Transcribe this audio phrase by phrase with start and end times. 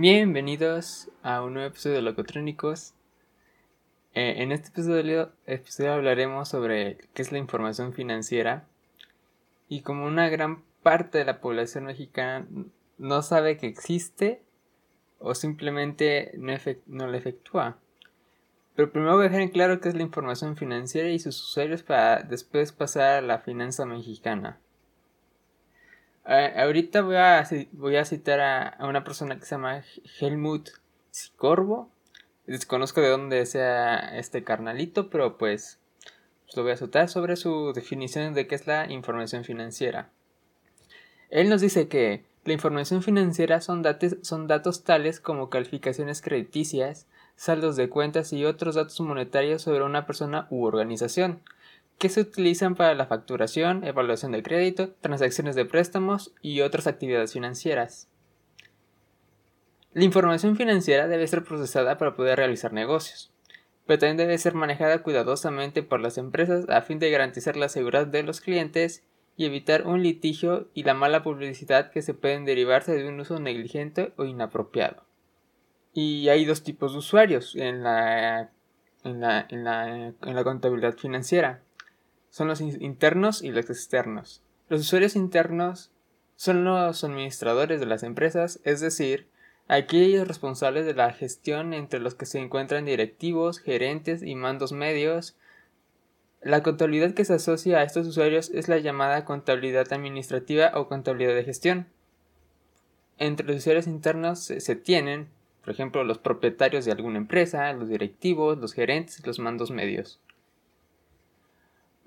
[0.00, 2.94] Bienvenidos a un nuevo episodio de Locotrónicos.
[4.14, 5.30] Eh, en este episodio,
[5.92, 8.66] hablaremos sobre qué es la información financiera
[9.68, 12.46] y como una gran parte de la población mexicana
[12.96, 14.42] no sabe que existe
[15.18, 16.54] o simplemente no,
[16.86, 17.76] no la efectúa.
[18.74, 21.82] Pero primero voy a dejar en claro qué es la información financiera y sus usuarios
[21.82, 24.60] para después pasar a la finanza mexicana.
[26.32, 29.82] Eh, ahorita voy a, voy a citar a, una persona que se llama
[30.20, 30.68] Helmut
[31.10, 31.90] Sicorbo.
[32.46, 35.80] Desconozco de dónde sea este carnalito, pero pues,
[36.44, 40.08] pues, lo voy a citar sobre su definición de qué es la información financiera.
[41.30, 47.88] Él nos dice que la información financiera son datos tales como calificaciones crediticias, saldos de
[47.88, 51.40] cuentas y otros datos monetarios sobre una persona u organización
[52.00, 57.34] que se utilizan para la facturación, evaluación de crédito, transacciones de préstamos y otras actividades
[57.34, 58.08] financieras.
[59.92, 63.30] La información financiera debe ser procesada para poder realizar negocios,
[63.86, 68.06] pero también debe ser manejada cuidadosamente por las empresas a fin de garantizar la seguridad
[68.06, 69.04] de los clientes
[69.36, 73.38] y evitar un litigio y la mala publicidad que se pueden derivarse de un uso
[73.40, 75.04] negligente o inapropiado.
[75.92, 78.52] Y hay dos tipos de usuarios en la,
[79.04, 81.60] en la, en la contabilidad financiera
[82.30, 84.42] son los internos y los externos.
[84.68, 85.90] Los usuarios internos
[86.36, 89.26] son los administradores de las empresas, es decir,
[89.68, 95.36] aquellos responsables de la gestión entre los que se encuentran directivos, gerentes y mandos medios.
[96.40, 101.34] La contabilidad que se asocia a estos usuarios es la llamada contabilidad administrativa o contabilidad
[101.34, 101.86] de gestión.
[103.18, 105.28] Entre los usuarios internos se, tienen,
[105.62, 110.20] por ejemplo, los propietarios de alguna empresa, los directivos, los gerentes y los mandos medios.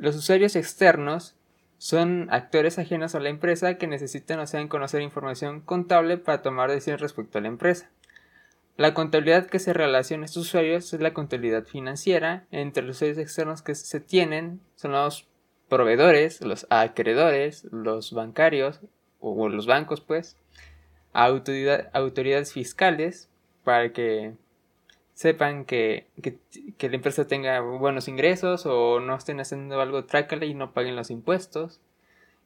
[0.04, 1.34] Los usuarios externos
[1.78, 6.70] son actores ajenos a la empresa que necesitan o sean conocer información contable para tomar
[6.70, 7.90] decisiones respecto a la empresa.
[8.76, 12.46] La contabilidad que se relaciona a estos usuarios es la contabilidad financiera.
[12.52, 15.26] Entre los usuarios externos que se tienen son los
[15.70, 18.82] proveedores, los acreedores, los bancarios
[19.22, 20.36] o los bancos, pues,
[21.14, 23.30] autoridades fiscales
[23.64, 24.34] para que
[25.14, 26.08] sepan que,
[26.80, 31.12] la empresa tenga buenos ingresos o no estén haciendo algo trácale y no paguen los
[31.12, 31.82] impuestos.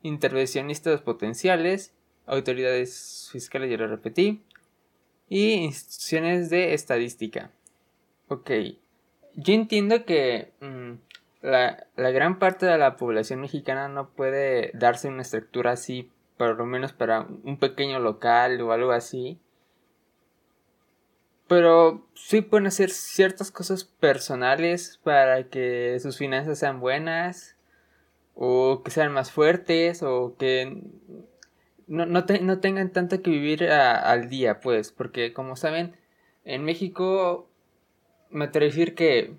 [0.03, 1.93] Intervencionistas potenciales,
[2.25, 4.43] autoridades fiscales, ya lo repetí.
[5.29, 7.51] Y instituciones de estadística.
[8.27, 8.51] Ok,
[9.35, 10.93] yo entiendo que mm,
[11.41, 16.57] la, la, gran parte de la población mexicana no puede darse una estructura así, por
[16.57, 19.39] lo menos para un pequeño local o algo así
[21.47, 27.55] pero sí pueden hacer ciertas cosas personales para que sus finanzas sean buenas.
[28.35, 30.03] O que sean más fuertes.
[30.03, 30.83] O que
[31.87, 34.91] no, no, tengan tanto que vivir al día, pues.
[34.91, 35.95] Porque como saben,
[36.43, 37.49] en México
[38.29, 39.33] me atrevo a decir que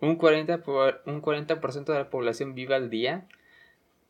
[0.00, 3.26] un 40%, por, un 40 de la población vive al día.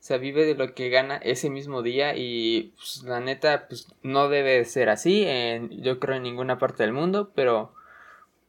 [0.01, 3.89] O sea, vive de lo que gana ese mismo día y pues, la neta pues
[4.03, 7.73] no debe ser así, en, yo creo en ninguna parte del mundo, pero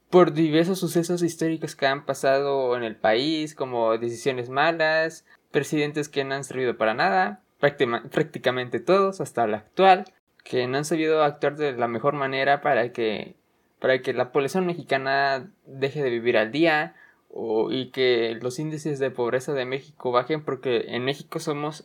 [0.09, 6.23] por diversos sucesos históricos que han pasado en el país, como decisiones malas, presidentes que
[6.23, 10.05] no han servido para nada, prácticamente todos, hasta el actual,
[10.43, 13.35] que no han sabido actuar de la mejor manera para que,
[13.79, 16.95] para que la población mexicana deje de vivir al día,
[17.29, 21.83] o, y que los índices de pobreza de México bajen porque en México somos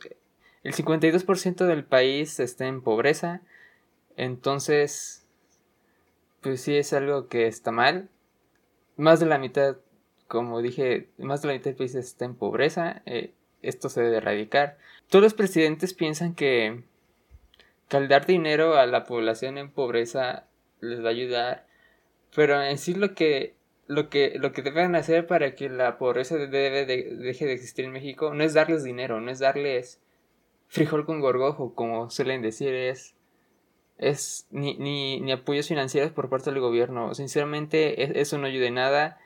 [0.63, 3.43] el 52% del país está en pobreza
[4.17, 5.27] entonces
[6.41, 8.11] pues sí es algo que está mal.
[8.97, 9.77] Más de la mitad
[10.29, 13.33] como dije más de la mitad del país está en pobreza eh,
[13.63, 14.79] esto se debe erradicar.
[15.09, 16.83] Todos los presidentes piensan que,
[17.89, 20.47] que al dar dinero a la población en pobreza
[20.81, 21.67] les va a ayudar
[22.35, 23.55] pero en sí lo que
[23.87, 27.93] lo que, lo que deben hacer para que la pobreza debe deje de existir en
[27.93, 30.01] México no es darles dinero, no es darles
[30.69, 33.15] frijol con gorgojo, como suelen decir, es,
[33.99, 37.15] es ni, ni, ni apoyos financieros por parte del gobierno.
[37.15, 39.21] Sinceramente, eso no ayuda en nada.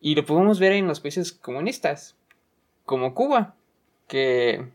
[0.00, 2.16] Y lo podemos ver en los países comunistas,
[2.84, 3.54] como Cuba,
[4.08, 4.66] que,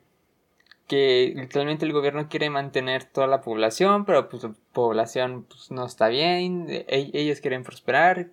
[0.87, 5.85] que literalmente el gobierno quiere mantener toda la población, pero pues la población pues, no
[5.85, 8.29] está bien, e, ellos quieren prosperar,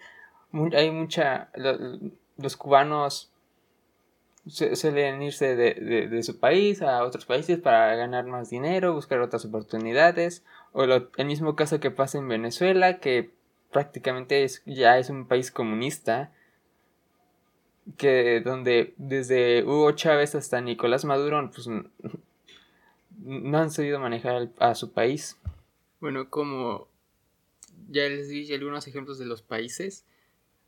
[0.74, 1.50] hay mucha,
[2.36, 3.30] los cubanos
[4.46, 10.44] suelen irse de, su país a otros países para ganar más dinero, buscar otras oportunidades,
[10.72, 13.30] o el mismo caso que pasa en Venezuela, que
[13.72, 16.32] prácticamente es, ya es un país comunista,
[17.96, 21.68] que donde desde Hugo Chávez hasta Nicolás Maduro pues,
[23.18, 25.38] no han sabido manejar a su país.
[26.00, 26.88] Bueno, como
[27.88, 30.04] ya les di algunos ejemplos de los países.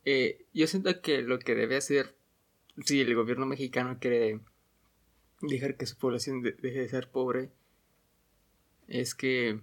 [0.06, 2.14] Eh, yo siento que lo que debe hacer
[2.84, 4.40] si el gobierno mexicano quiere
[5.40, 7.50] dejar que su población deje de ser pobre
[8.86, 9.60] es que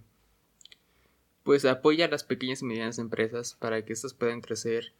[1.44, 4.92] pues apoya a las pequeñas y medianas empresas para que éstas puedan crecer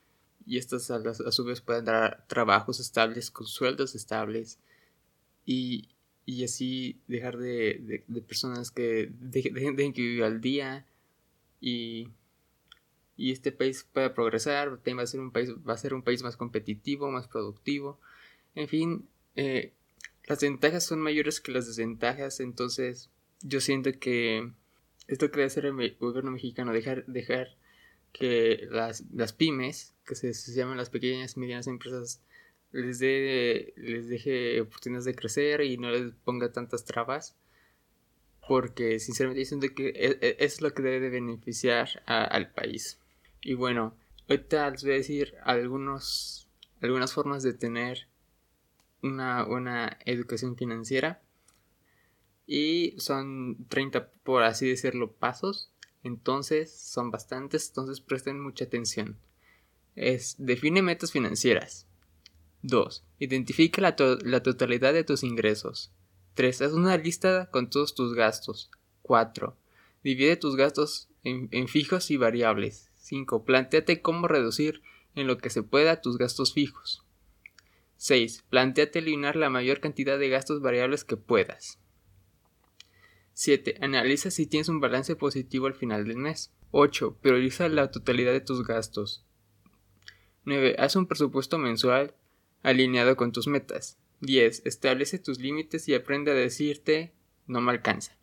[0.47, 4.59] y estas a, su vez puedan dar trabajos estables con sueldos estables
[5.45, 5.89] y,
[6.43, 10.87] así dejar de, personas que dejen, que vivir al día
[11.61, 12.09] y,
[13.17, 16.23] y este país pueda progresar, va a ser un país, va a ser un país
[16.23, 18.01] más competitivo, más productivo,
[18.55, 19.73] en fin, eh,
[20.27, 23.11] las ventajas son mayores que las desventajas, entonces
[23.43, 24.51] yo siento que
[25.07, 27.57] esto que debe hacer el gobierno mexicano, dejar, dejar
[28.13, 32.23] que las, las pymes, que se, llaman las pequeñas y medianas empresas,
[32.73, 37.37] les, de, les deje oportunidades de crecer y no les ponga tantas trabas.
[38.47, 42.99] Porque sinceramente siento que e, e, es, lo que debe de beneficiar al país.
[43.45, 43.95] Y bueno,
[44.29, 46.49] ahorita les voy a decir algunos,
[46.81, 48.09] algunas formas de tener
[49.03, 51.21] una, una educación financiera.
[52.47, 55.71] Y son 30, por así decirlo, pasos.
[56.03, 59.19] Entonces, son bastantes, entonces presten mucha atención.
[59.95, 61.87] Es, define metas financieras.
[62.63, 63.05] 2.
[63.19, 63.95] Identifica la,
[64.43, 65.93] totalidad de tus ingresos.
[66.35, 66.63] 3.
[66.63, 68.71] Haz una lista con todos tus gastos.
[69.03, 69.55] 4.
[70.03, 72.91] Divide tus gastos en fijos y variables.
[73.05, 73.45] 5.
[73.45, 74.81] Plantéate cómo reducir
[75.15, 77.05] en lo que se pueda tus gastos fijos.
[77.99, 78.45] 6.
[78.49, 81.79] Plantéate eliminar la mayor cantidad de gastos variables que puedas.
[83.35, 83.77] 7.
[83.83, 86.51] Analiza si tienes un balance positivo al final del mes.
[86.71, 87.19] 8.
[87.21, 89.27] Prioriza la totalidad de tus gastos.
[90.47, 90.77] 9.
[90.79, 92.15] Haz un presupuesto mensual
[92.63, 93.99] alineado con tus metas.
[94.21, 94.63] 10.
[94.65, 97.13] Establece tus límites y aprende a decirte
[97.47, 98.17] no me alcanza.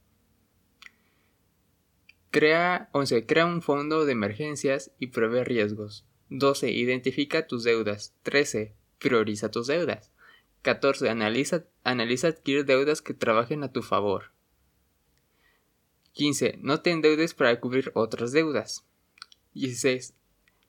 [2.31, 3.25] Crea, 11.
[3.25, 6.05] Crea un fondo de emergencias y prevé riesgos.
[6.29, 6.71] 12.
[6.71, 8.15] Identifica tus deudas.
[8.23, 8.73] 13.
[8.99, 10.11] Prioriza tus deudas.
[10.61, 11.09] 14.
[11.09, 14.31] Analiza, analiza adquirir deudas que trabajen a tu favor.
[16.13, 16.57] 15.
[16.61, 18.85] No te endeudes para cubrir otras deudas.
[19.53, 20.13] 16.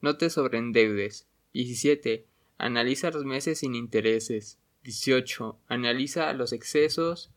[0.00, 1.28] No te sobreendeudes.
[1.52, 2.26] 17.
[2.58, 4.58] Analiza los meses sin intereses.
[4.82, 5.60] 18.
[5.68, 7.30] Analiza los excesos.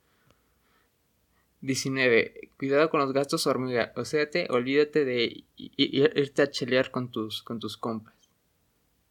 [1.66, 2.52] 19.
[2.58, 3.92] Cuidado con los gastos hormiga.
[3.96, 8.14] O sea, te, olvídate de irte a chelear con tus, con tus compas.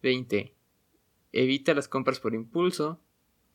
[0.03, 0.55] 20.
[1.33, 3.01] Evita las compras por impulso.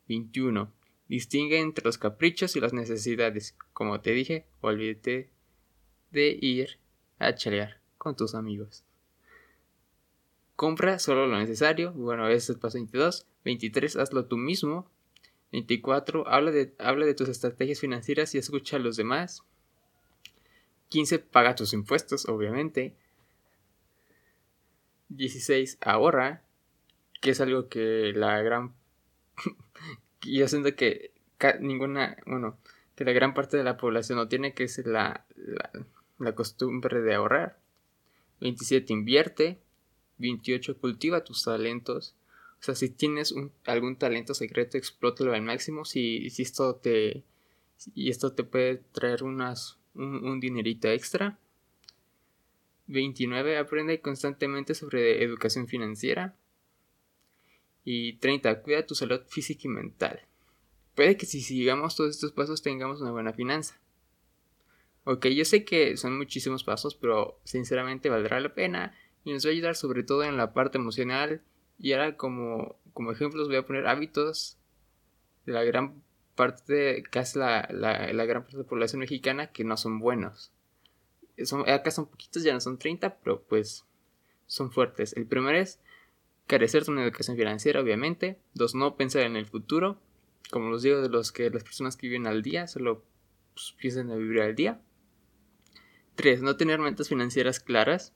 [0.10, 0.72] 21.
[1.08, 3.56] Distingue entre los caprichos y las necesidades.
[3.74, 5.30] Como te dije, olvídate
[6.12, 6.78] de ir
[7.20, 8.84] a chalear con tus amigos.
[10.58, 11.94] Compra solo lo necesario.
[11.94, 13.26] Bueno, ese es el paso 22.
[13.46, 13.96] 23.
[13.96, 14.92] Hazlo tú mismo.
[15.52, 16.28] 24.
[16.28, 19.44] Habla de, habla de tus estrategias financieras y escucha a los demás.
[20.90, 21.20] 15.
[21.20, 22.94] Paga tus impuestos, obviamente.
[25.10, 25.78] 16.
[25.82, 26.44] Ahorra.
[27.22, 28.74] Que es algo que la gran
[30.22, 31.12] yo siento que
[31.60, 32.58] ninguna, bueno,
[32.96, 35.26] que la gran parte de la población no tiene, que es la,
[36.18, 37.58] la, costumbre de ahorrar.
[38.42, 38.94] 27.
[38.94, 39.60] Invierte.
[40.18, 40.78] 28.
[40.78, 42.16] Cultiva tus talentos.
[42.60, 45.86] O sea, si tienes un, algún talento secreto, explótalo al máximo.
[45.86, 47.24] Si, si esto te.
[47.96, 51.40] Y esto te puede traer unas, un, un dinerito extra.
[52.88, 53.58] 29.
[53.58, 56.36] Aprende constantemente sobre educación financiera.
[57.86, 58.62] Y 30.
[58.62, 60.22] Cuida tu salud física y mental.
[60.96, 63.80] Puede que si sigamos todos estos pasos tengamos una buena finanza.
[65.06, 69.50] Ok, yo sé que son muchísimos pasos, pero sinceramente valdrá la pena y nos va
[69.50, 71.42] a ayudar sobre todo en la parte emocional.
[71.80, 74.58] Y ahora como, como ejemplos voy a poner hábitos
[75.46, 76.04] de la gran
[76.36, 80.52] parte, casi la, la, la gran parte de la población mexicana que no son buenos.
[81.68, 83.86] Acá son poquitos, ya no son 30, pero pues
[84.46, 85.14] son fuertes.
[85.16, 85.80] El primero es
[86.48, 88.40] carecer de una educación financiera, obviamente.
[88.54, 90.00] Dos, no pensar en el futuro.
[90.52, 93.04] Como los digo, de los que las personas que viven al día solo
[93.54, 94.82] pues, piensan en vivir al día.
[96.16, 98.14] Tres, no tener metas financieras claras.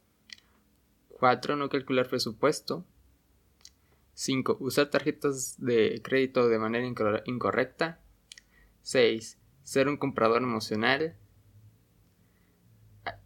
[1.09, 2.85] Cuatro, no calcular presupuesto.
[4.13, 4.57] 5.
[4.59, 6.85] Usar tarjetas de crédito de manera
[7.25, 7.99] incorrecta.
[8.81, 9.39] 6.
[9.63, 11.15] Ser un comprador emocional.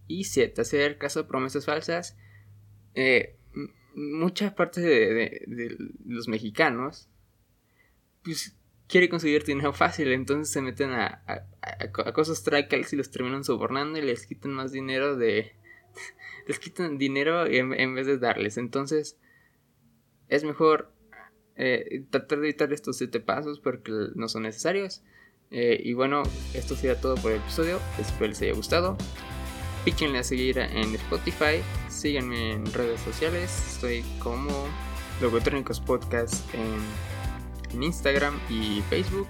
[0.08, 0.62] Y 7.
[0.62, 2.18] Hacer caso de promesas falsas.
[2.96, 3.38] Eh,
[3.98, 5.76] mucha parte de,
[6.06, 7.10] los mexicanos
[8.24, 8.56] pues
[8.88, 11.24] quiere conseguir dinero fácil, entonces se meten a,
[12.14, 15.54] cosas trágicas y los terminan sobornando y les quitan más dinero de...
[16.48, 18.58] les quitan dinero en, vez de darles.
[18.58, 19.18] Entonces
[20.30, 20.92] es mejor
[21.56, 25.02] eh, tratar de evitar estos siete pasos porque no son necesarios.
[25.50, 27.80] Eh, y bueno, esto sería todo por el episodio.
[28.00, 28.98] Espero les haya gustado.
[29.86, 31.62] Píquenle a seguir en Spotify
[31.98, 33.52] síganme en redes sociales.
[33.74, 34.52] Estoy como
[35.22, 39.28] Logotrónicos Podcast en, Instagram y Facebook.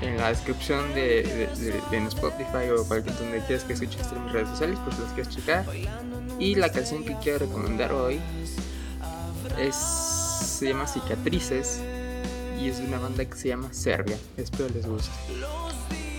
[0.00, 1.48] En la descripción de,
[1.92, 5.34] en Spotify o cualquier donde quieras que escuches en mis redes sociales, pues los quieres
[5.34, 5.66] checar.
[6.38, 8.18] Y la canción que quiero recomendar hoy
[9.72, 11.80] se llama Cicatrices
[12.60, 14.18] y es una banda que se llama Serbia.
[14.36, 15.10] Espero les guste.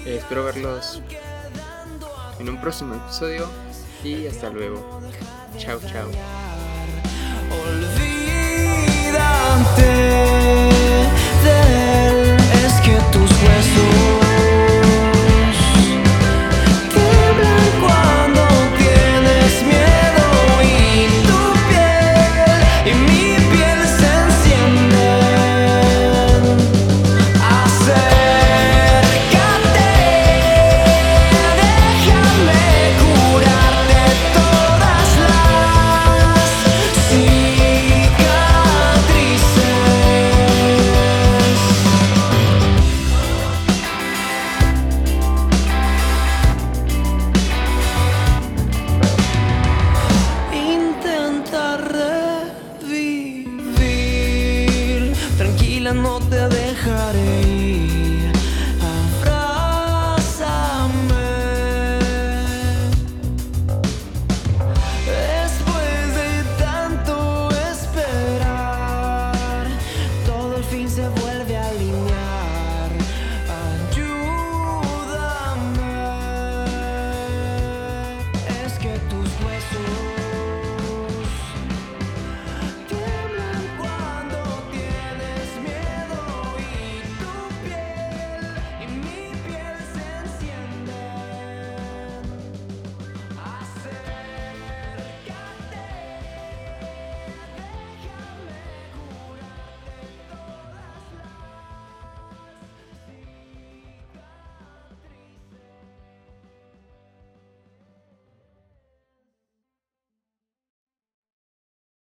[0.06, 1.02] espero verlos
[2.40, 3.48] en un próximo episodio
[4.04, 5.02] y hasta luego.
[5.58, 6.10] Chao, chao.